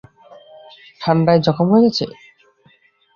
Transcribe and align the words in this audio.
ঠান্ডায় 1.01 1.41
জখম 1.45 1.67
হয়ে 1.71 1.83
গেছে। 1.85 2.05